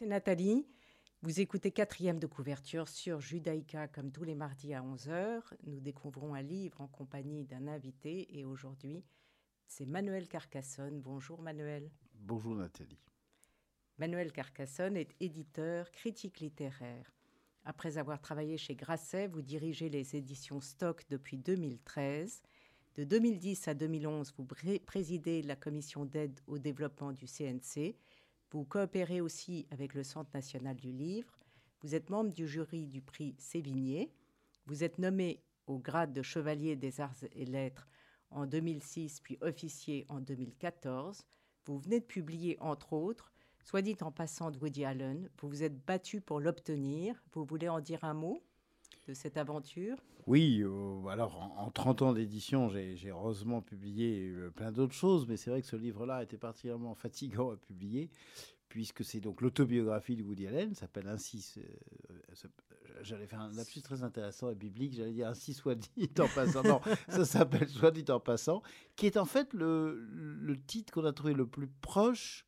[0.00, 0.66] C'est Nathalie.
[1.22, 5.42] Vous écoutez quatrième de couverture sur Judaïka comme tous les mardis à 11h.
[5.66, 9.04] Nous découvrons un livre en compagnie d'un invité et aujourd'hui
[9.66, 11.00] c'est Manuel Carcassonne.
[11.00, 11.90] Bonjour Manuel.
[12.14, 12.98] Bonjour Nathalie.
[14.00, 17.12] Manuel Carcassonne est éditeur, critique littéraire.
[17.66, 22.40] Après avoir travaillé chez Grasset, vous dirigez les éditions Stock depuis 2013.
[22.94, 24.46] De 2010 à 2011, vous
[24.86, 27.94] présidez la commission d'aide au développement du CNC.
[28.50, 31.38] Vous coopérez aussi avec le Centre national du livre.
[31.82, 34.14] Vous êtes membre du jury du prix Sévigné.
[34.64, 37.86] Vous êtes nommé au grade de chevalier des arts et lettres
[38.30, 41.26] en 2006, puis officier en 2014.
[41.66, 43.30] Vous venez de publier, entre autres,
[43.64, 47.22] Soit dit en passant de Woody Allen, vous vous êtes battu pour l'obtenir.
[47.32, 48.42] Vous voulez en dire un mot
[49.06, 49.96] de cette aventure?
[50.26, 55.36] Oui, euh, alors en, 30 ans d'édition, j'ai heureusement publié euh, plein d'autres choses, mais
[55.36, 58.10] c'est vrai que ce livre-là était particulièrement fatigant à publier,
[58.68, 62.44] puisque c'est donc l'autobiographie de Woody Allen, s'appelle ainsi, euh,
[63.02, 66.62] j'allais faire un lapsus très intéressant et biblique, j'allais dire ainsi soit dit en passant,
[66.62, 68.62] non, ça s'appelle soit dit en passant,
[68.96, 72.46] qui est en fait le, le titre qu'on a trouvé le plus proche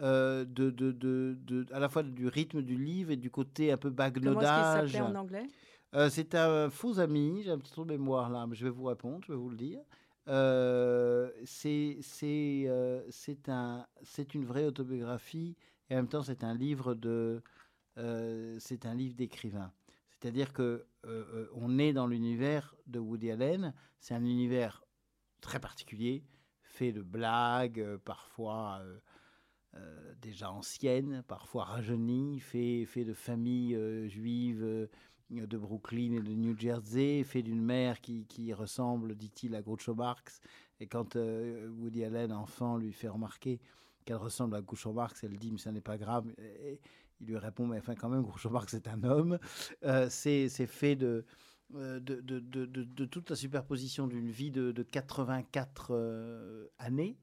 [0.00, 3.76] euh, de, de, de, à la fois du rythme du livre et du côté un
[3.76, 4.92] peu bagnodage.
[4.92, 5.46] Comment est-ce en anglais?
[5.94, 8.70] Euh, C'est un faux ami, j'ai un petit trou de mémoire là, mais je vais
[8.70, 9.80] vous répondre, je vais vous le dire.
[10.28, 11.98] Euh, c'est
[12.64, 13.02] euh,
[13.48, 13.86] un,
[14.34, 15.56] une vraie autobiographie
[15.88, 17.42] et en même temps c'est un livre de
[18.58, 19.72] c'est un livre d'écrivain.
[20.10, 20.86] C'est-à-dire que
[21.54, 23.74] on est dans l'univers de Woody Allen.
[23.98, 24.84] C'est un univers
[25.40, 26.22] très particulier,
[26.62, 28.80] fait de blagues, parfois
[29.78, 34.86] euh, déjà ancienne, parfois rajeunies, fait, fait de familles euh, juives euh,
[35.30, 39.94] de Brooklyn et de New Jersey, fait d'une mère qui, qui ressemble, dit-il, à Groucho
[39.94, 40.40] Marx.
[40.80, 43.60] Et quand Woody Allen, enfant, lui fait remarquer
[44.04, 46.32] qu'elle ressemble à Groucho Marx, elle dit, mais ça n'est pas grave.
[46.38, 46.80] Et
[47.20, 49.38] il lui répond, mais enfin, quand même, Groucho Marx est un homme.
[50.08, 50.96] c'est fait.
[50.96, 51.24] De,
[51.70, 57.18] de, de, de, toute la superposition d'une vie de, 84 années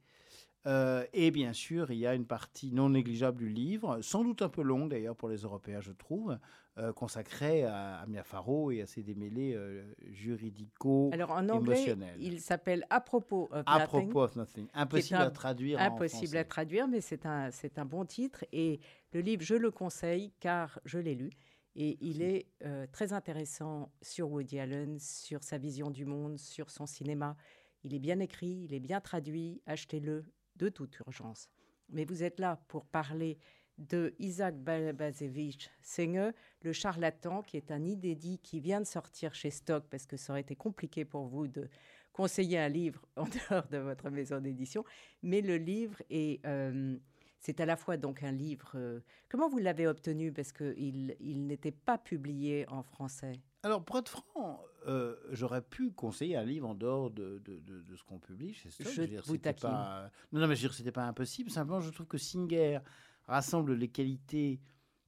[0.67, 4.41] euh, et bien sûr, il y a une partie non négligeable du livre, sans doute
[4.41, 6.37] un peu longue d'ailleurs pour les Européens, je trouve,
[6.77, 12.41] euh, consacrée à, Mia Farrow et à ses démêlés euh, juridico Alors en anglais, il
[12.41, 14.67] s'appelle À propos of à propos of nothing.
[14.73, 15.79] Impossible à traduire.
[15.79, 18.43] Impossible à traduire, mais c'est un, c'est un bon titre.
[18.51, 18.79] Et
[19.13, 21.29] le livre, je le conseille car je l'ai lu.
[21.77, 22.47] Et il est
[22.93, 27.35] très intéressant sur Woody Allen, sur sa vision du monde, sur son cinéma.
[27.83, 29.61] Il est bien écrit, il est bien traduit.
[29.67, 30.25] Achetez-le,
[30.55, 31.49] de toute urgence.
[31.89, 33.37] Mais vous êtes là pour parler
[33.77, 39.49] de Isaac Balabazevich Singer, le charlatan, qui est un inédit qui vient de sortir chez
[39.49, 41.67] Stock, parce que ça aurait été compliqué pour vous de
[42.13, 44.83] conseiller un livre en dehors de votre maison d'édition.
[45.21, 46.45] Mais le livre est...
[46.45, 46.97] Euh,
[47.39, 48.71] c'est à la fois donc un livre.
[48.73, 50.31] Euh, comment vous l'avez obtenu?
[50.31, 53.33] Parce qu'il il, n'était pas publié en français.
[53.65, 57.95] Alors, pour être franc, euh, j'aurais pu conseiller un livre en dehors de, de, de,
[57.95, 58.85] ce qu'on publie chez Stock.
[58.93, 60.11] Je, dire, vous pas...
[60.31, 61.49] Non, non, mais je veux dire, c'était pas impossible.
[61.49, 62.77] Simplement, je trouve que Singer
[63.23, 64.61] rassemble les qualités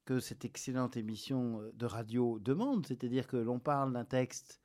[0.05, 2.87] que cette excellente émission euh, de radio demande.
[2.87, 4.59] C'est-à-dire que l'on parle d'un texte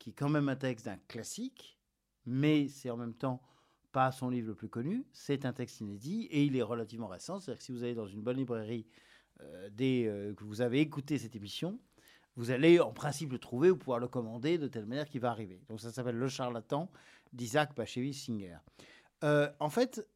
[0.00, 1.78] qui est quand même un texte d'un classique,
[2.24, 3.40] mais c'est en même temps
[3.92, 5.06] pas son livre le plus connu.
[5.12, 7.38] C'est un texte inédit et il est relativement récent.
[7.38, 8.88] C'est-à-dire que si vous allez dans une bonne librairie
[9.40, 11.78] euh, dès que vous avez écouté cette émission,
[12.36, 15.30] vous allez en principe le trouver ou pouvoir le commander de telle manière qu'il va
[15.30, 15.62] arriver.
[15.68, 16.90] Donc ça s'appelle Le charlatan
[17.32, 18.58] d'Isaac Bashevis Singer.
[19.24, 20.06] Euh, en fait,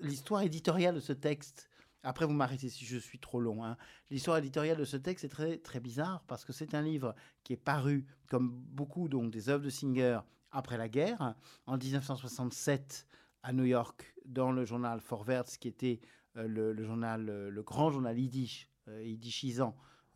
[0.00, 1.70] l'histoire éditoriale de ce texte,
[2.02, 3.76] après vous m'arrêtez si je suis trop long, hein,
[4.10, 7.14] l'histoire éditoriale de ce texte est très, très bizarre parce que c'est un livre
[7.44, 10.18] qui est paru, comme beaucoup donc, des œuvres de Singer,
[10.52, 11.34] après la guerre,
[11.66, 13.06] en 1967
[13.42, 16.00] à New York, dans le journal Forwärts, qui était
[16.36, 19.02] euh, le, journal, euh, le grand journal yiddish, euh,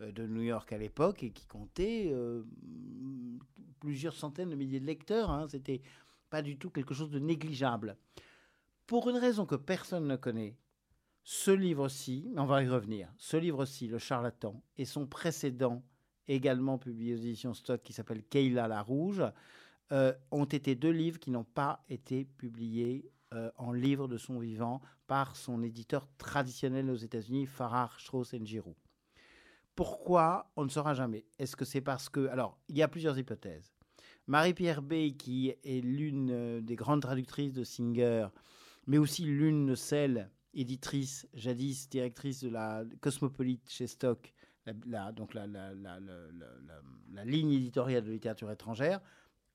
[0.01, 2.43] de New York à l'époque et qui comptait euh,
[3.81, 5.31] plusieurs centaines de milliers de lecteurs.
[5.31, 5.47] Hein.
[5.49, 5.83] C'était
[6.31, 7.97] pas du tout quelque chose de négligeable.
[8.87, 10.57] Pour une raison que personne ne connaît,
[11.25, 15.83] ce livre-ci, on va y revenir, ce livre-ci, Le Charlatan, et son précédent,
[16.29, 19.25] également publié aux éditions Stock, qui s'appelle Keila la Rouge,
[19.93, 23.11] euh, ont été deux livres qui n'ont pas été publiés
[23.59, 28.77] en livre de son vivant par son éditeur traditionnel aux États-Unis, Farrar, Strauss Giroux.
[29.77, 31.25] Pourquoi On ne saura jamais?
[31.39, 32.27] Est-ce que c'est parce que...
[32.29, 33.73] Alors, il y a plusieurs hypothèses.
[34.27, 38.27] Marie-Pierre Bay, qui est l'une euh, des grandes traductrices de Singer,
[38.87, 44.33] mais aussi l'une de celles éditrice, jadis directrice de la Cosmopolite chez Stock,
[45.13, 49.01] donc la, la, ligne éditoriale de littérature étrangère.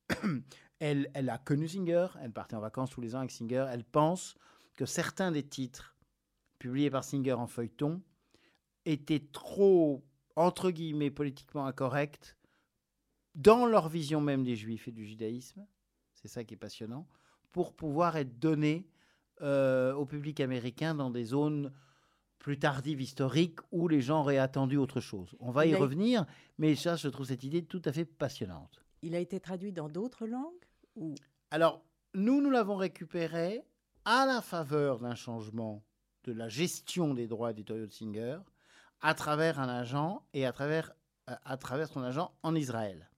[0.79, 3.65] elle, elle a connu Singer, elle partait en vacances tous les ans avec Singer.
[3.71, 4.35] Elle pense
[4.75, 5.95] que certains des titres
[6.59, 8.01] publiés par Singer en feuilleton
[8.85, 10.03] étaient trop,
[10.41, 12.35] entre guillemets, politiquement incorrects
[13.35, 15.65] dans leur vision même des juifs et du judaïsme.
[16.13, 17.07] C'est ça qui est passionnant.
[17.51, 18.87] Pour pouvoir être donnés
[19.41, 21.71] euh, au public américain dans des zones
[22.39, 25.35] plus tardives historiques où les gens auraient attendu autre chose.
[25.39, 26.25] On va y revenir,
[26.57, 28.83] mais ça, je trouve cette idée tout à fait passionnante.
[29.03, 30.65] Il a été traduit dans d'autres langues
[30.95, 31.13] ou...
[31.51, 31.83] Alors,
[32.13, 33.61] nous, nous l'avons récupéré
[34.05, 35.83] à la faveur d'un changement
[36.23, 38.39] de la gestion des droits éditoriaux de Singer
[39.01, 40.93] à travers un agent et à travers,
[41.29, 43.09] euh, à travers son agent en Israël.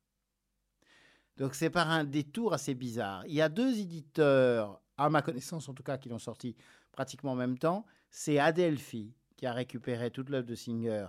[1.38, 3.26] Donc c'est par un détour assez bizarre.
[3.28, 6.56] Il y a deux éditeurs à ma connaissance en tout cas, qui l'ont sorti
[6.92, 11.08] pratiquement en même temps, c'est Adelphi qui a récupéré toute l'œuvre de Singer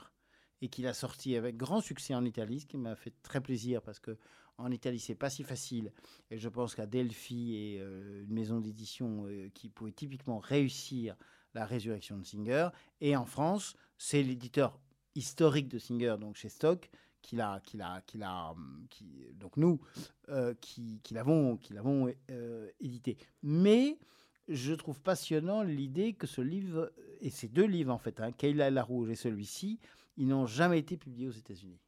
[0.62, 3.82] et qui l'a sorti avec grand succès en Italie, ce qui m'a fait très plaisir
[3.82, 4.16] parce que
[4.56, 5.92] en Italie c'est pas si facile
[6.30, 11.16] et je pense qu'Adelphi est euh, une maison d'édition euh, qui pouvait typiquement réussir
[11.54, 12.68] la résurrection de Singer
[13.00, 14.78] et en France c'est l'éditeur
[15.14, 16.90] historique de Singer donc chez Stock
[17.24, 18.54] qu'il a, qu'il a, qu'il a,
[18.90, 19.80] qui, donc nous,
[20.28, 23.16] euh, qui, qui l'avons, qui l'avons euh, édité.
[23.42, 23.98] Mais
[24.46, 28.70] je trouve passionnant l'idée que ce livre, et ces deux livres en fait, hein, Kayla
[28.70, 29.80] la Rouge et celui-ci,
[30.18, 31.80] ils n'ont jamais été publiés aux États-Unis.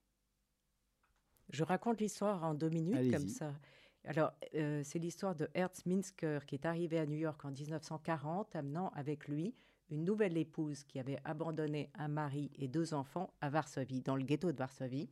[1.51, 3.53] Je raconte l'histoire en deux minutes comme ça.
[4.09, 8.55] Alors, euh, c'est l'histoire de Hertz Minsker qui est arrivé à New York en 1940,
[8.55, 9.53] amenant avec lui
[9.91, 14.23] une nouvelle épouse qui avait abandonné un mari et deux enfants à Varsovie, dans le
[14.23, 15.11] ghetto de Varsovie.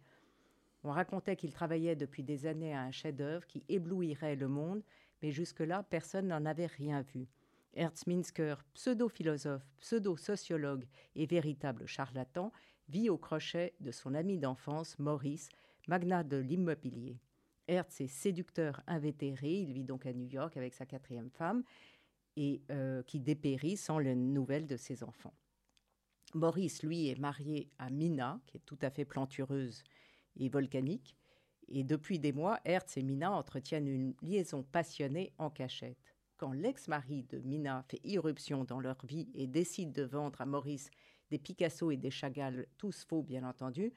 [0.85, 4.85] On racontait qu'il travaillait depuis des années à un chef-d'œuvre qui éblouirait le monde,
[5.23, 7.27] mais jusque-là, personne n'en avait rien vu.
[7.75, 10.87] Ernst Minsker, pseudo-philosophe, pseudo-sociologue
[11.17, 12.53] et véritable charlatan,
[12.89, 15.49] vit au crochet de son ami d'enfance, Maurice,
[15.89, 17.19] magnat de l'immobilier.
[17.69, 21.63] Hertz est séducteur invétéré, il vit donc à New York avec sa quatrième femme,
[22.37, 25.35] et euh, qui dépérit sans les nouvelles de ses enfants.
[26.35, 29.85] Maurice, lui, est marié à Mina, qui est tout à fait plantureuse
[30.37, 31.17] et volcanique.
[31.69, 36.17] Et depuis des mois, Hertz et Mina entretiennent une liaison passionnée en cachette.
[36.37, 40.91] Quand l'ex-mari de Mina fait irruption dans leur vie et décide de vendre à Maurice
[41.31, 43.93] des Picasso et des Chagall, tous faux bien entendu,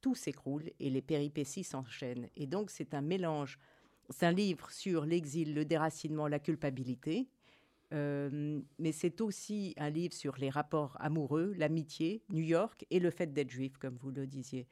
[0.00, 2.28] tout s'écroule et les péripéties s'enchaînent.
[2.36, 3.58] Et donc c'est un mélange,
[4.10, 7.28] c'est un livre sur l'exil, le déracinement, la culpabilité,
[7.92, 13.10] euh, mais c'est aussi un livre sur les rapports amoureux, l'amitié, New York et le
[13.10, 14.68] fait d'être juif, comme vous le disiez.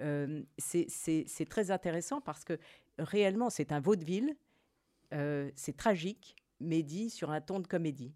[0.00, 2.58] Euh, c'est très intéressant parce que
[2.98, 4.36] réellement, c'est un vaudeville,
[5.14, 8.12] euh, c'est tragique, mais dit sur un ton de comédie.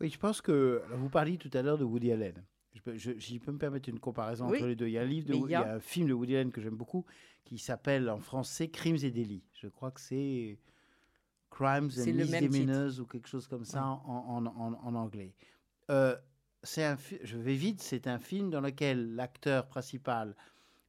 [0.00, 2.44] Oui, je pense que vous parliez tout à l'heure de Woody Allen.
[2.74, 2.96] Je peux,
[3.44, 4.88] peux me permettre une comparaison entre les deux.
[4.88, 6.60] Il y a un livre, de, il y a un film de Woody Allen que
[6.60, 7.04] j'aime beaucoup
[7.44, 9.44] qui s'appelle en français Crimes et délits.
[9.52, 10.58] Je crois que c'est
[11.50, 15.34] Crimes and Misdemeanors ou quelque chose comme ça en, en, en, anglais.
[15.90, 16.16] Euh,
[16.78, 20.34] un, je vais vite, c'est un film dans lequel l'acteur principal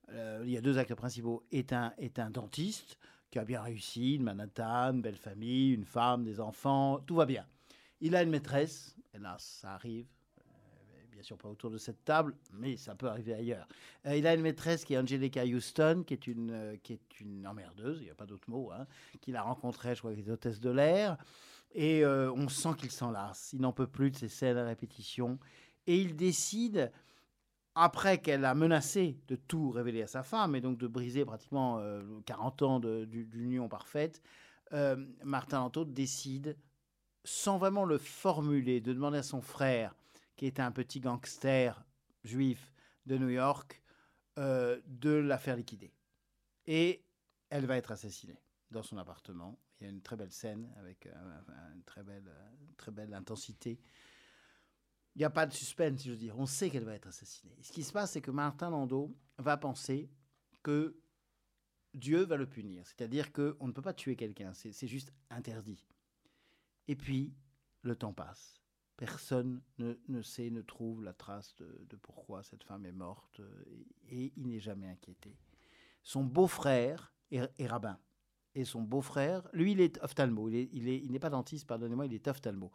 [0.09, 2.97] euh, il y a deux acteurs principaux, est un, est un dentiste
[3.31, 7.47] qui a bien réussi, une Manhattan, belle famille, une femme, des enfants, tout va bien.
[7.99, 10.05] Il a une maîtresse, hélas, ça arrive,
[11.23, 13.67] bien sûr pas autour de cette table, mais ça peut arriver ailleurs.
[14.05, 17.47] Euh, il a une maîtresse qui est Angelica Houston, qui est une, qui est une
[17.47, 18.85] emmerdeuse, il n'y a pas d'autre mot, hein,
[19.21, 21.17] qu'il a rencontrée, je crois, avec des hôtesses de l'air.
[21.75, 23.51] Et on sent qu'il s'en lasse.
[23.53, 25.39] Il n'en peut plus de ces scènes à répétition.
[25.87, 26.91] Et il décide
[27.75, 31.81] après qu'elle a menacé de tout révéler à sa femme et donc de briser pratiquement
[32.25, 34.21] 40 euh, ans d'union parfaite,
[34.73, 36.55] euh, Martin Lanto décide,
[37.23, 39.95] sans vraiment le formuler, de demander à son frère,
[40.43, 41.85] qui était un petit gangster
[42.25, 42.73] juif
[43.05, 43.81] de New York,
[44.37, 45.93] euh, de la faire liquider.
[46.65, 47.05] Et
[47.49, 49.57] elle va être assassinée dans son appartement.
[49.79, 52.29] Il y a une très belle scène avec une très belle,
[52.75, 53.79] très belle intensité
[55.15, 56.37] il n'y a pas de suspense, si je veux dire.
[56.37, 57.55] On sait qu'elle va être assassinée.
[57.61, 60.11] ce qui se passe, c'est que Martin Landau va penser
[60.61, 60.99] que
[61.93, 62.85] Dieu va le punir.
[62.85, 65.87] C'est-à-dire qu'on ne peut pas tuer quelqu'un, c'est juste interdit.
[66.89, 67.33] Et puis,
[67.83, 68.62] le temps passe.
[68.97, 73.41] Personne ne, sait, ne trouve la trace de, pourquoi cette femme est morte,
[74.09, 75.35] et, il n'est jamais inquiété.
[76.03, 77.97] Son beau-frère est, rabbin.
[78.55, 80.47] Et son beau-frère, lui, il est ophtalmo.
[80.49, 82.71] Il n'est pas dentiste, pardonnez-moi, il est ophtalmo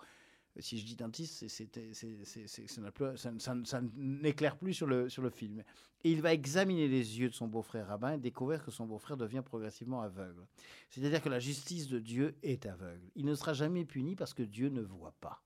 [0.61, 5.63] si je dis dentiste, ça, n'éclaire plus sur le, sur le film.
[6.05, 9.17] Et il va examiner les yeux de son beau-frère rabbin et découvrir que son beau-frère
[9.17, 10.47] devient progressivement aveugle.
[10.91, 13.11] C'est-à-dire que la justice de Dieu est aveugle.
[13.15, 15.43] Il ne sera jamais puni parce que Dieu ne voit pas.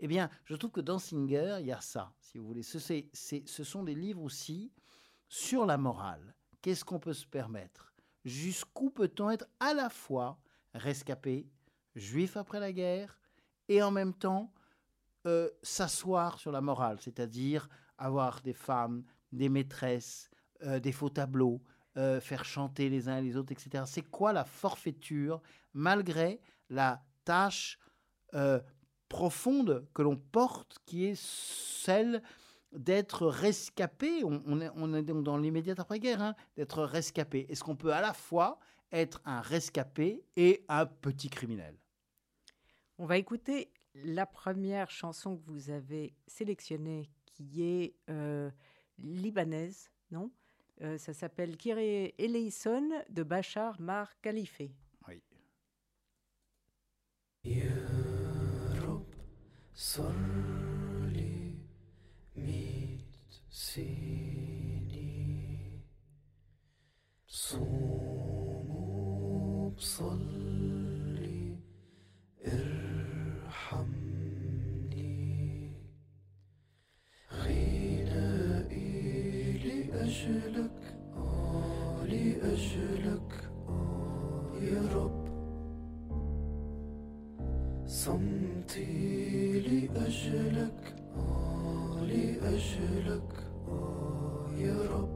[0.00, 2.62] Eh bien, je trouve que dans Singer, il y a ça, si vous voulez.
[2.62, 4.72] Ce, ce sont des livres aussi
[5.28, 6.34] sur la morale.
[6.60, 7.92] Qu'est-ce qu'on peut se permettre?
[8.24, 10.38] Jusqu'où peut-on être à la fois
[10.74, 11.48] rescapé,
[11.94, 13.18] juif après la guerre,
[13.68, 14.52] et en même temps
[15.26, 17.68] euh, s'asseoir sur la morale, c'est-à-dire
[17.98, 20.30] avoir des femmes, des maîtresses,
[20.62, 21.62] euh, des faux tableaux,
[21.96, 23.84] euh, faire chanter les uns et les autres, etc.
[23.86, 25.40] C'est quoi la forfaiture,
[25.74, 27.78] malgré la tâche
[29.12, 32.22] profonde que l'on porte, qui est celle
[32.72, 37.44] d'être rescapé, on, est, donc dans l'immédiate après-guerre, hein, d'être rescapé.
[37.50, 38.58] Est-ce qu'on peut à la fois
[38.90, 41.76] être un rescapé et un petit criminel?
[42.96, 48.50] On va écouter la première chanson que vous avez sélectionnée, qui est euh,
[48.96, 50.30] libanaise, non?
[50.80, 51.76] Euh, Ça s'appelle Kire
[52.16, 54.62] Eleison de Bachar Mar Khalife.
[55.06, 55.22] Oui.
[63.50, 65.00] سيني
[67.26, 68.60] صوموا
[69.70, 71.56] بصلي
[72.46, 74.12] ارحمني.
[77.32, 78.82] غنائي
[79.58, 80.80] لأجلك
[81.16, 83.32] آه لأجلك
[83.68, 85.21] آه يا رب.
[87.92, 93.32] صمتي لأجلك آه لأجلك
[94.58, 95.11] يا رب.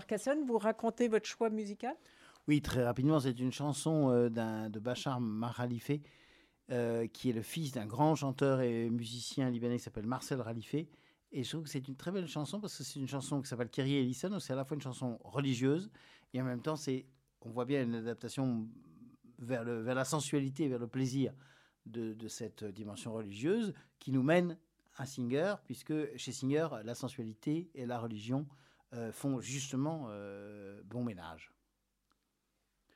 [0.00, 1.94] Carcassonne, vous racontez votre choix musical?
[2.48, 3.20] Oui, très rapidement.
[3.20, 5.90] C'est une chanson euh, de Bachar Maralife,
[6.70, 10.88] euh, qui est le fils d'un grand chanteur et musicien libanais qui s'appelle Marcel Ralifé.
[11.32, 13.48] Et je trouve que c'est une très belle chanson parce que c'est une chanson qui
[13.48, 14.38] s'appelle Kerry Ellison.
[14.40, 15.90] C'est à la fois une chanson religieuse
[16.32, 17.04] et en même temps, c'est,
[17.42, 18.66] on voit bien une adaptation
[19.38, 21.34] vers la sensualité, vers le plaisir
[21.84, 24.56] de, de cette dimension religieuse qui nous mène
[24.96, 28.46] à Singer, puisque chez Singer, la sensualité et la religion
[28.92, 31.52] euh, font justement euh, bon ménage.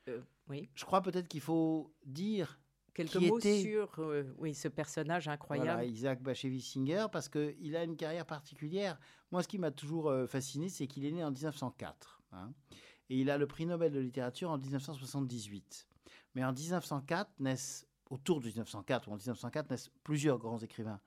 [0.09, 0.69] Euh, oui.
[0.75, 2.59] Je crois peut-être qu'il faut dire
[2.95, 4.01] quelques mots sur
[4.39, 5.85] oui, ce personnage incroyable.
[5.85, 8.99] Isaac Bashevis Singer, parce qu'il a une carrière particulière.
[9.31, 12.23] Moi, ce qui m'a toujours fasciné, c'est qu'il est né en 1904.
[12.33, 12.53] Hein,
[13.09, 15.87] et il a le prix Nobel de littérature en 1978.
[16.35, 21.01] Mais en 1904 naissent, autour de 1904 ou en 1904 naissent plusieurs grands écrivains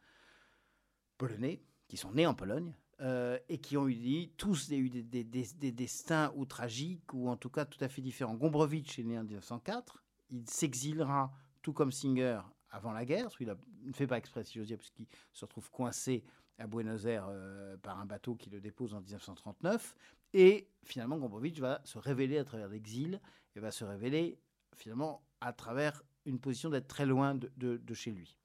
[1.17, 5.71] polonais qui sont nés en Pologne euh, et qui ont eu tous eu des, des,
[5.71, 8.35] destins ou tragiques ou en tout cas tout à fait différents.
[8.35, 13.93] Gombrowicz est né en 1904, il s'exilera tout comme Singer avant la guerre, qu'il ne
[13.93, 16.23] fait pas exprès, si j'ose dire, puisqu'il se retrouve coincé
[16.57, 19.95] à Buenos Aires euh, par un bateau qui le dépose en 1939.
[20.33, 23.21] Et finalement, Gombrowicz va se révéler à travers l'exil
[23.55, 24.39] et va se révéler
[24.75, 28.37] finalement à travers une position d'être très loin de, de, chez lui.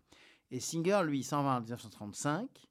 [0.50, 2.68] Et Singer, lui, s'en va en 1935.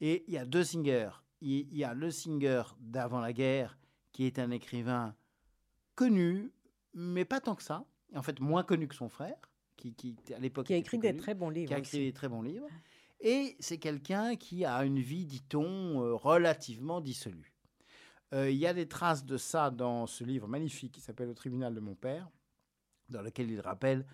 [0.00, 1.10] Et il y a deux Singer.
[1.40, 3.78] Il y a le Singer d'avant la guerre,
[4.12, 5.14] qui est un écrivain
[5.94, 6.52] connu,
[6.94, 7.84] mais pas tant que ça.
[8.14, 9.36] En fait, moins connu que son frère,
[9.76, 10.66] qui, qui à l'époque.
[10.66, 11.68] Qui a écrit des très bons livres.
[11.68, 12.68] Qui a écrit des très bons livres.
[13.20, 17.54] Et c'est quelqu'un qui a une vie, dit-on, euh, relativement dissolue.
[18.34, 21.34] Euh, il y a des traces de ça dans ce livre magnifique qui s'appelle Au
[21.34, 22.28] tribunal de mon père,
[23.08, 24.06] dans lequel il rappelle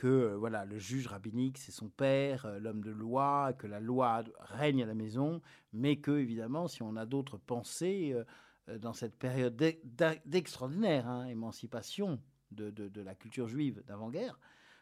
[0.00, 4.82] que voilà, le juge rabbinique, c'est son père, l'homme de loi, que la loi règne
[4.82, 5.42] à la maison,
[5.74, 8.16] mais que, évidemment, si on a d'autres pensées
[8.78, 9.54] dans cette période
[10.24, 12.18] d'extraordinaire hein, émancipation
[12.50, 14.38] de, de, la culture juive d'avant-guerre,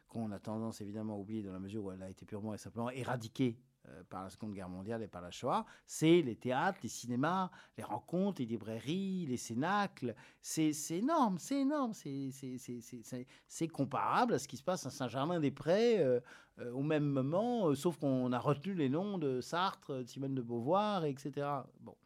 [0.07, 2.59] qu'on a tendance évidemment à oublier dans la mesure où elle a été purement et
[2.59, 6.79] simplement éradiquée euh, par la Seconde Guerre mondiale et par la Shoah, c'est les théâtres,
[6.83, 10.15] les cinémas, les rencontres, les librairies, les cénacles.
[10.41, 11.93] C'est énorme, c'est énorme.
[11.95, 16.21] C'est comparable à ce qui se passe à Saint-Germain-des-Prés euh,
[16.59, 20.43] euh, au même moment, sauf qu'on a retenu les noms de Sartre, de Simone de
[20.43, 21.47] Beauvoir, etc.
[21.81, 21.97] Bon.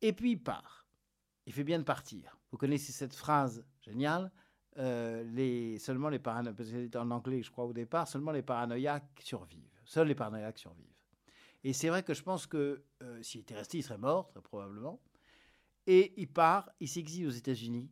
[0.00, 0.86] Et puis il part.
[1.46, 2.38] Il fait bien de partir.
[2.50, 4.30] Vous connaissez cette phrase géniale
[4.76, 6.20] les, seulement les
[6.96, 9.73] en anglais je crois au départ, seulement les paranoïaques survivent.
[9.84, 10.84] Seuls les paranoïaques survivent.
[11.62, 14.40] Et c'est vrai que je pense que euh, s'il était resté, il serait mort, très
[14.40, 15.00] probablement.
[15.86, 17.90] Et il part, il s'exile aux États-Unis.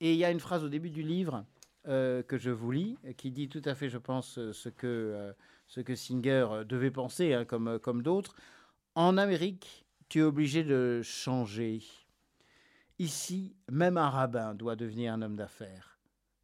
[0.00, 1.44] Et il y a une phrase au début du livre
[1.88, 5.34] euh, que je vous lis, qui dit tout à fait, je pense, euh, ce que,
[5.94, 8.36] Singer devait penser, hein, comme d'autres.
[8.94, 11.82] En Amérique, tu es obligé de changer.
[12.98, 15.97] Ici, même un rabbin doit devenir un homme d'affaires.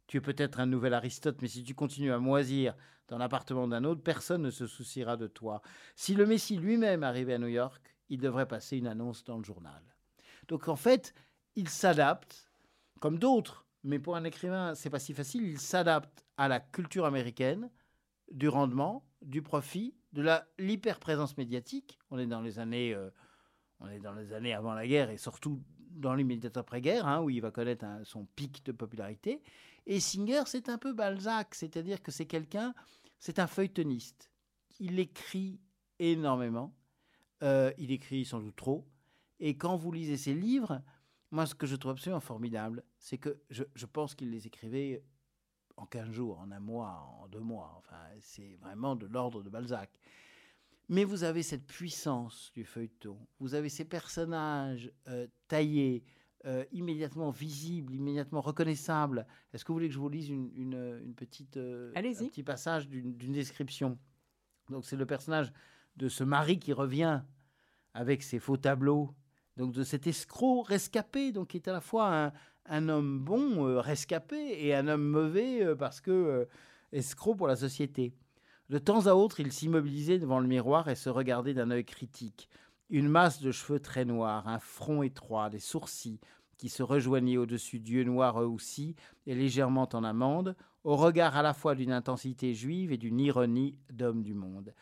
[0.07, 2.75] Tu es peut-être un nouvel Aristote, mais si tu continues à moisir
[3.07, 5.61] dans l'appartement d'un autre, personne ne se souciera de toi.
[5.95, 9.43] Si le Messie lui-même arrivait à New York, il devrait passer une annonce dans le
[9.43, 9.81] journal.
[10.47, 11.13] Donc en fait,
[11.55, 12.51] il s'adapte,
[12.99, 17.05] comme d'autres, mais pour un écrivain, c'est pas si facile, il s'adapte à la culture
[17.05, 17.69] américaine,
[18.31, 21.99] du rendement, du profit, de la l'hyperprésence médiatique.
[22.09, 23.09] On est dans les années, euh,
[23.79, 27.29] on est dans les années avant la guerre et surtout dans l'immédiat après-guerre, hein, où
[27.29, 29.41] il va connaître son pic de popularité.
[29.85, 32.73] Et Singer, c'est un peu Balzac, c'est-à-dire que c'est quelqu'un,
[33.19, 34.31] c'est un feuilletoniste.
[34.79, 35.59] Il écrit
[35.99, 36.75] énormément,
[37.43, 38.87] euh, il écrit sans doute trop,
[39.39, 40.81] et quand vous lisez ses livres,
[41.31, 45.03] moi ce que je trouve absolument formidable, c'est que je, pense qu'il les écrivait
[45.77, 49.49] en 15 jours, en un mois, en deux mois, enfin c'est vraiment de l'ordre de
[49.49, 49.91] Balzac.
[50.87, 56.03] Mais vous avez cette puissance du feuilleton, vous avez ces personnages euh, taillés,
[56.45, 59.25] euh, immédiatement visible, immédiatement reconnaissable.
[59.51, 62.87] Est-ce que vous voulez que je vous lise une, une, petite, euh, un petit passage
[62.87, 63.97] d'une description?
[64.69, 65.51] Donc c'est le personnage
[65.97, 67.21] de ce mari qui revient
[67.93, 69.15] avec ses faux tableaux,
[69.57, 72.33] donc de cet escroc rescapé, donc qui est à la fois un,
[72.65, 76.47] un homme bon, euh, rescapé, et un homme mauvais parce que
[76.91, 78.13] escroc pour la société.
[78.69, 82.49] De temps à autre, il s'immobilisait devant le miroir et se regardait d'un œil critique.
[82.89, 86.19] Une masse de cheveux très noirs, un front étroit, des sourcils
[86.57, 88.95] qui se rejoignaient au-dessus d'yeux noirs aussi
[89.25, 93.79] et légèrement en amande, au regard à la fois d'une intensité juive et d'une ironie
[93.91, 94.73] d'homme du monde.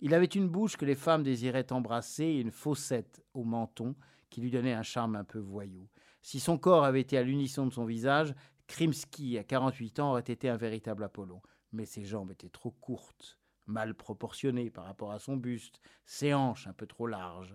[0.00, 3.96] Il avait une bouche que les femmes désiraient embrasser et une fossette au menton
[4.30, 5.88] qui lui donnait un charme un peu voyou.
[6.22, 8.34] Si son corps avait été à l'unisson de son visage,
[8.68, 11.40] Krimsky, à 48 ans, aurait été un véritable Apollon.
[11.72, 13.37] Mais ses jambes étaient trop courtes
[13.68, 17.54] mal proportionné par rapport à son buste, ses hanches un peu trop larges.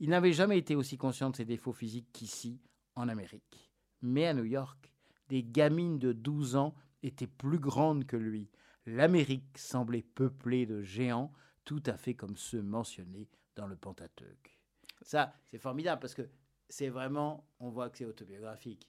[0.00, 2.60] Il n'avait jamais été aussi conscient de ses défauts physiques qu'ici,
[2.96, 3.70] en Amérique.
[4.00, 4.92] Mais à New York,
[5.28, 8.50] des gamines de 12 ans étaient plus grandes que lui.
[8.86, 11.32] L'Amérique semblait peuplée de géants,
[11.64, 14.58] tout à fait comme ceux mentionnés dans le Pentateuque.
[15.02, 16.28] Ça, c'est formidable parce que
[16.68, 18.88] c'est vraiment, on voit que c'est autobiographique.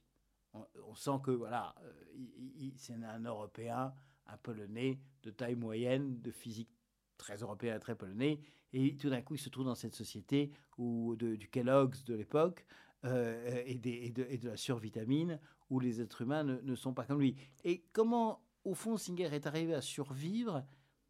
[0.54, 3.94] On, sent que voilà, euh, c'est un Européen
[4.28, 6.70] un Polonais de taille moyenne, de physique
[7.18, 8.40] très européen, très polonais,
[8.74, 12.16] et tout d'un coup, il se trouve dans cette société où, de, du Kellogg's de
[12.16, 12.66] l'époque
[13.06, 17.36] euh, et, de, la survitamine, où les êtres humains ne, sont pas comme lui.
[17.64, 20.66] Et comment, au fond, Singer est arrivé à survivre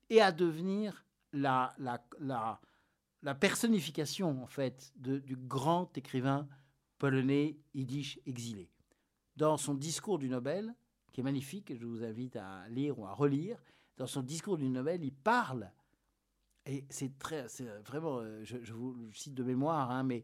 [0.10, 1.73] et à devenir la,
[3.39, 6.47] personnification, en fait, du grand écrivain
[6.97, 8.69] polonais yiddish exilé.
[9.38, 10.76] Dans son discours du Nobel,
[11.13, 13.62] qui est magnifique, que je vous invite à lire ou à relire.
[13.97, 15.71] Dans son discours du Nobel, il parle
[16.65, 20.23] Et c'est très, c'est vraiment, euh, je, vous cite de mémoire, hein, mais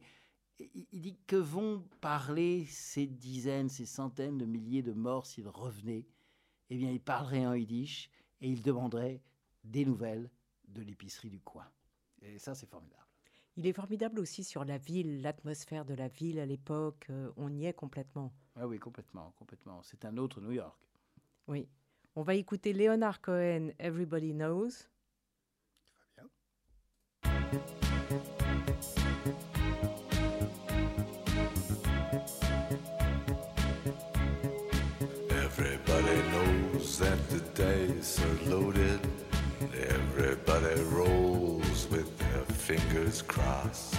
[0.59, 5.47] il, il dit que vont parler ces dizaines, ces centaines de milliers de morts s'ils
[5.47, 6.07] revenaient?
[6.69, 8.09] Eh bien, ils parleraient en yiddish
[8.41, 9.21] et ils demanderaient
[9.63, 10.29] des nouvelles
[10.67, 11.67] de l'épicerie du coin.
[12.21, 13.05] Et ça, c'est formidable.
[13.55, 17.07] Il est formidable aussi sur la ville, l'atmosphère de la ville à l'époque.
[17.09, 18.33] euh, on y est complètement.
[18.61, 19.81] Ah oui, complètement, complètement.
[19.83, 20.77] C'est un autre New York.
[21.47, 21.69] Oui.
[22.15, 24.89] On va écouter Leonard Cohen, Everybody Knows.
[25.95, 26.29] Très bien.
[35.29, 38.99] Everybody knows that the dice are loaded.
[39.73, 43.98] Everybody rolls with their fingers crossed.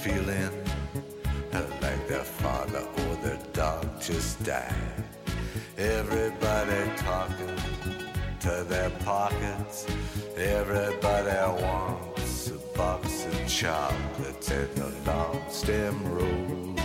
[0.00, 0.50] Feeling
[1.82, 5.04] like their father or their dog just died.
[5.76, 7.56] Everybody talking
[8.40, 9.86] to their pockets.
[10.38, 16.78] Everybody wants a box of chocolates and a long stem rose.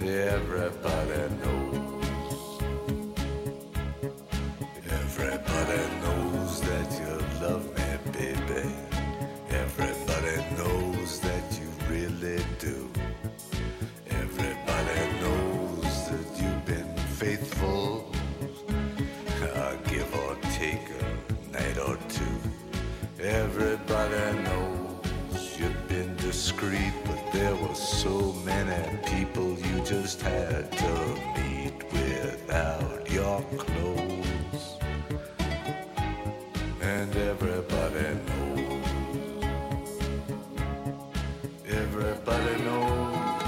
[0.00, 1.23] Everybody
[27.84, 34.78] so many people you just had to meet without your clothes.
[36.80, 38.88] And everybody knows.
[41.68, 43.42] Everybody knows.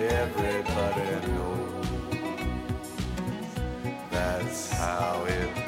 [0.00, 1.86] Everybody knows.
[4.10, 5.61] That's how it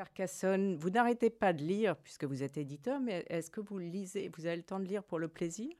[0.00, 4.30] Carcassonne, vous n'arrêtez pas de lire puisque vous êtes éditeur, mais est-ce que vous lisez,
[4.34, 5.74] vous avez le temps de lire pour le plaisir?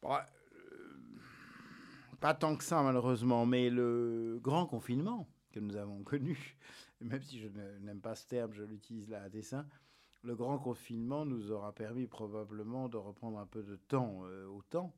[0.00, 0.98] Bah, euh,
[2.20, 6.56] pas tant que ça, malheureusement, mais le grand confinement que nous avons connu,
[7.02, 7.48] même si je
[7.80, 9.66] n'aime pas ce terme, je l'utilise là à dessein,
[10.22, 14.62] le grand confinement nous aura permis probablement de reprendre un peu de temps euh, au
[14.62, 14.94] temps,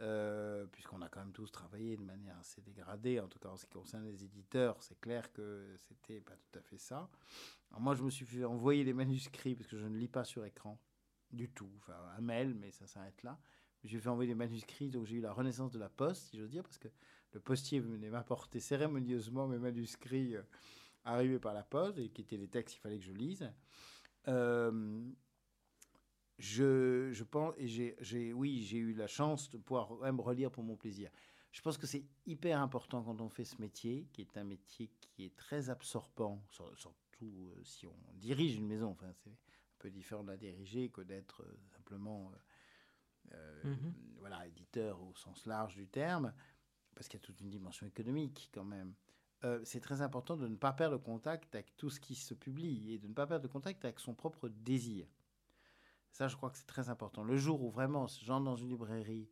[0.00, 3.56] euh, puisqu'on a quand même tous travaillé de manière assez dégradée, en tout cas en
[3.56, 7.08] ce qui concerne les éditeurs, c'est clair que c'était pas tout à fait ça.
[7.70, 10.24] Alors moi, je me suis fait envoyer les manuscrits, parce que je ne lis pas
[10.24, 10.78] sur écran
[11.30, 13.38] du tout, enfin un mail, mais ça s'arrête là.
[13.84, 16.50] J'ai fait envoyer des manuscrits, donc j'ai eu la renaissance de la poste, si j'ose
[16.50, 16.88] dire, parce que
[17.32, 20.42] le postier venait m'apporter cérémonieusement mes manuscrits euh,
[21.04, 23.50] arrivés par la poste, et qui étaient les textes qu'il fallait que je lise.
[24.28, 25.02] Euh,
[26.40, 30.64] je, je pense, et j'ai, oui, j'ai eu la chance de pouvoir même relire pour
[30.64, 31.10] mon plaisir.
[31.52, 34.90] Je pense que c'est hyper important quand on fait ce métier, qui est un métier
[35.00, 38.90] qui est très absorbant, sur- surtout euh, si on dirige une maison.
[38.90, 39.34] Enfin, c'est un
[39.78, 42.32] peu différent de la diriger que d'être euh, simplement
[43.32, 43.94] euh, Mhm.
[44.18, 46.32] voilà, éditeur au sens large du terme,
[46.94, 48.94] parce qu'il y a toute une dimension économique quand même.
[49.44, 52.92] Euh, c'est très important de ne pas perdre contact avec tout ce qui se publie
[52.94, 55.06] et de ne pas perdre contact avec son propre désir.
[56.12, 57.22] Ça, je crois que c'est très important.
[57.22, 59.28] Le jour où vraiment j'entre dans une librairie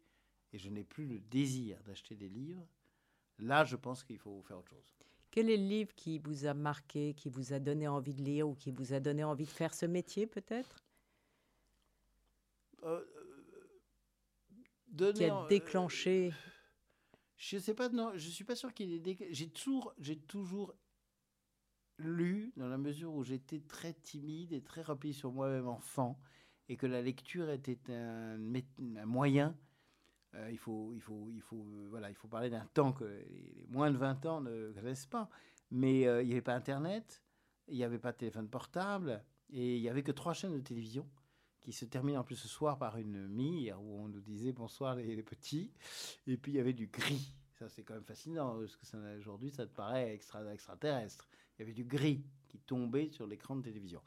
[0.53, 2.67] et je n'ai plus le désir d'acheter des livres,
[3.39, 4.95] là, je pense qu'il faut faire autre chose.
[5.31, 8.49] Quel est le livre qui vous a marqué, qui vous a donné envie de lire
[8.49, 10.77] ou qui vous a donné envie de faire ce métier peut-être?
[12.85, 13.05] Euh,
[14.89, 16.33] donner Qui a en- euh, déclenché
[17.37, 20.75] Je sais pas, non, je suis pas sûr qu'il ait déc- J'ai toujours, j'ai toujours
[21.99, 26.19] lu dans la mesure où j'étais très timide et très replié sur moi-même enfant
[26.69, 28.37] et que la lecture était un,
[29.07, 29.57] moyen
[30.35, 33.25] Euh, il, faut, il, faut, il, faut, euh, voilà, il faut parler d'un temps que
[33.71, 35.31] moins de 20 ans ne connaissent pas.
[35.71, 37.23] Mais euh, il n'y avait pas Internet,
[37.67, 40.61] il n'y avait pas de téléphone portable, et il n'y avait que trois chaînes de
[40.61, 41.09] télévision
[41.61, 44.97] qui se terminent en plus ce soir par une mire où on nous disait bonsoir
[44.97, 45.73] les, petits.
[46.27, 47.35] Et puis il y avait du gris.
[47.59, 51.29] Ça, c'est quand même fascinant, parce que aujourd'hui, ça te paraît extra, extraterrestre.
[51.57, 54.01] Il y avait du gris qui tombait sur l'écran de télévision.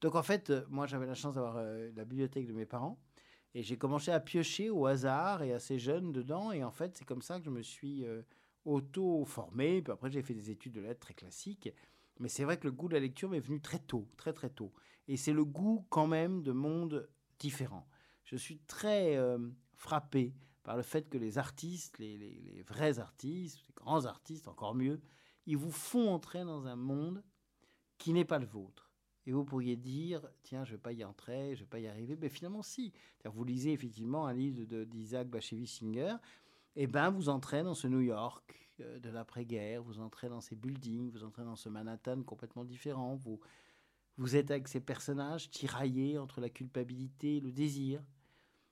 [0.00, 2.98] Donc en fait, euh, moi, j'avais la chance d'avoir euh, la bibliothèque de mes parents.
[3.54, 6.50] Et j'ai commencé à piocher au hasard et assez jeune dedans.
[6.52, 8.22] Et en fait, c'est comme ça que je me suis euh,
[8.64, 9.80] auto-formé.
[9.82, 11.70] Puis après, j'ai fait des études de lettres très classiques.
[12.18, 14.50] Mais c'est vrai que le goût de la lecture m'est venu très tôt, très très
[14.50, 14.72] tôt.
[15.08, 17.88] Et c'est le goût quand même de mondes différents.
[18.24, 19.18] Je suis très
[19.74, 25.00] frappé par le fait que les artistes, les vrais artistes, les grands artistes encore mieux,
[25.46, 27.22] ils vous font entrer dans un monde
[27.98, 28.83] qui n'est pas le vôtre.
[29.26, 31.78] Et vous pourriez dire, tiens, je ne vais pas y entrer, je ne vais pas
[31.78, 32.16] y arriver.
[32.20, 32.92] Mais finalement, si.
[33.24, 36.16] Vous lisez effectivement un livre d'Isaac Bashevis Singer,
[36.76, 40.56] et ben vous entrez dans ce New York euh, de l'après-guerre, vous entrez dans ces
[40.56, 43.40] buildings, vous entrez dans ce Manhattan complètement différent, vous,
[44.16, 48.02] vous êtes avec ces personnages tiraillés entre la culpabilité et le désir.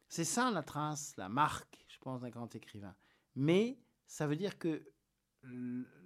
[0.09, 2.95] C'est ça la trace, la marque, je pense, d'un grand écrivain.
[3.37, 4.83] Mais ça veut dire que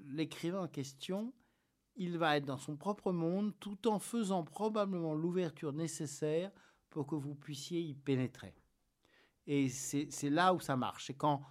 [0.06, 1.32] l'écrivain en question,
[1.96, 6.50] il va être dans son propre monde tout en faisant probablement l'ouverture nécessaire
[6.90, 8.54] pour que vous puissiez y pénétrer.
[9.46, 11.06] Et c'est là où ça marche.
[11.06, 11.42] C'est quand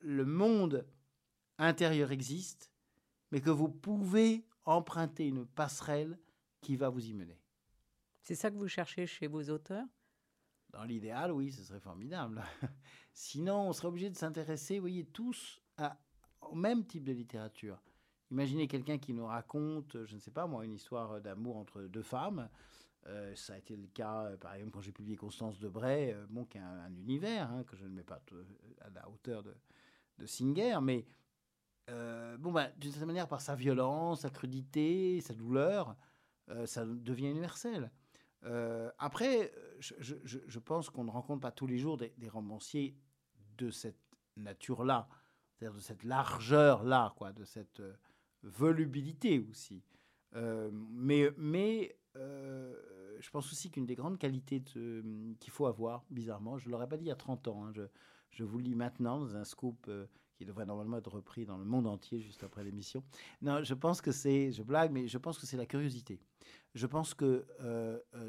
[0.00, 0.86] le monde
[1.58, 2.70] intérieur existe,
[3.30, 6.18] mais que vous pouvez emprunter une passerelle
[6.60, 7.40] qui va vous y mener.
[8.22, 9.86] C'est ça que vous cherchez chez vos auteurs?
[10.70, 12.42] Dans l'idéal, oui, ce serait formidable.
[13.12, 15.98] Sinon, on serait obligé de s'intéresser, vous voyez, tous à-
[16.42, 17.80] au même type de littérature.
[18.30, 22.02] Imaginez quelqu'un qui nous raconte, je ne sais pas moi, une histoire d'amour entre deux
[22.02, 22.48] femmes.
[23.06, 26.12] Euh, ça a été le cas, euh, par exemple, quand j'ai publié Constance de Bray,
[26.12, 28.20] euh, bon, qui est un, un univers hein, que je ne mets pas
[28.80, 29.54] à la hauteur de,
[30.26, 31.06] Singer, mais
[31.90, 35.96] euh, bon, bah, d'une certaine manière, par sa violence, sa crudité, sa douleur,
[36.50, 37.90] euh, ça devient universel.
[38.44, 42.96] Euh, après, euh, je, pense qu'on ne rencontre pas tous les jours des, des romanciers
[43.56, 43.98] de cette
[44.36, 45.08] nature-là,
[45.52, 47.94] c'est-à-dire de cette largeur-là, quoi, de cette euh,
[48.42, 49.82] volubilité aussi.
[50.36, 52.74] Euh, mais mais euh,
[53.20, 56.96] je pense aussi qu'une des grandes qualités qu'il faut avoir, bizarrement, je ne l'aurais pas
[56.96, 57.82] dit il y a 30 ans, hein, je,
[58.30, 61.64] je vous lis maintenant dans un scoop euh, qui devrait normalement être repris dans le
[61.64, 63.02] monde entier juste après l'émission.
[63.42, 66.20] Non, je pense que c'est, je blague, mais je pense que c'est la curiosité.
[66.74, 67.44] Je pense que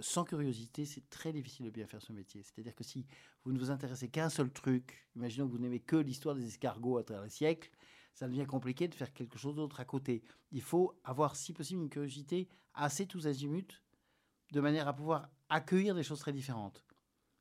[0.01, 2.41] sans curiosité, c'est très difficile de bien faire ce métier.
[2.41, 3.05] C'est-à-dire que si
[3.43, 6.47] vous ne vous intéressez qu'à un seul truc, imaginons que vous n'aimez que l'histoire des
[6.47, 7.69] escargots à travers les siècles,
[8.13, 10.23] ça devient compliqué de faire quelque chose d'autre à côté.
[10.51, 13.81] Il faut avoir, si possible, une curiosité assez tous azimuts,
[14.51, 16.83] de manière à pouvoir accueillir des choses très différentes.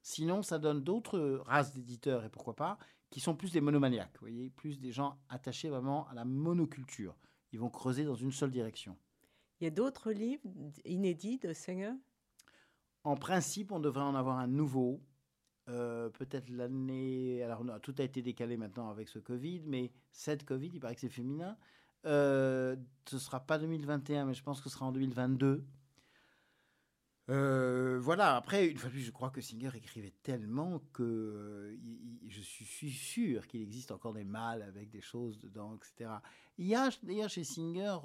[0.03, 2.79] Sinon, ça donne d'autres races d'éditeurs, et pourquoi pas,
[3.11, 7.17] qui sont plus des monomaniaques, vous voyez, plus des gens attachés vraiment à la monoculture.
[7.53, 8.97] Ils vont creuser dans une seule direction.
[9.61, 10.43] Il y a d'autres livres
[10.85, 11.95] inédits de Singer
[13.05, 15.01] En principe, on devrait en avoir un nouveau.
[15.69, 17.43] Euh, Peut-être l'année.
[17.43, 21.01] Alors, tout a été décalé maintenant avec ce Covid, mais cette Covid, il paraît que
[21.01, 21.57] c'est féminin.
[22.07, 22.77] Euh,
[23.07, 25.65] ce ne sera pas 2021, mais je pense que ce sera en 2022.
[27.31, 31.79] Euh, voilà, après, une fois de plus, je crois que Singer écrivait tellement que
[32.27, 36.11] je suis, sûr qu'il existe encore des mâles avec des choses dedans, etc.
[36.57, 37.99] Il y a d'ailleurs chez Singer,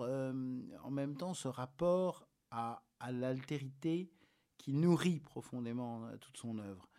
[0.84, 4.12] en même temps, ce rapport à, l'altérité
[4.58, 6.90] qui nourrit profondément toute son œuvre.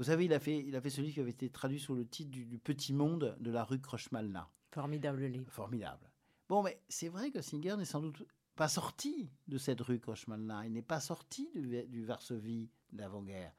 [0.00, 2.06] Vous savez, il a fait, il a fait celui qui avait été traduit sous le
[2.06, 4.48] titre du, du Petit Monde de la rue Crochmalna.
[4.70, 5.52] Formidable livre.
[5.52, 6.10] Formidable.
[6.48, 10.64] Bon, mais c'est vrai que Singer n'est sans doute pas sorti de cette rue Crochmalna.
[10.64, 13.52] Il n'est pas sorti du, du Varsovie d'avant-guerre.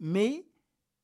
[0.00, 0.46] Mais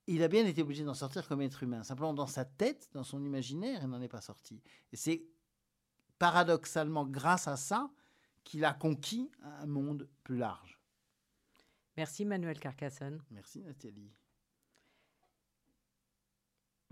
[0.06, 1.82] il a bien été obligé d'en sortir comme être humain.
[1.82, 4.62] Simplement, dans sa tête, dans son imaginaire, il n'en est pas sorti.
[4.94, 5.26] Et c'est
[6.18, 7.90] paradoxalement grâce à ça
[8.44, 10.80] qu'il a conquis un monde plus large.
[11.98, 13.22] Merci Manuel Carcassonne.
[13.30, 14.10] Merci Nathalie.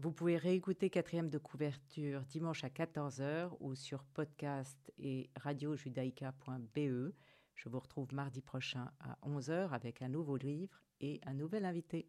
[0.00, 7.12] Vous pouvez réécouter quatrième de couverture dimanche à 14h ou sur podcast et radiojudaïca.be.
[7.56, 12.08] Je vous retrouve mardi prochain à 11h avec un nouveau livre et un nouvel invité.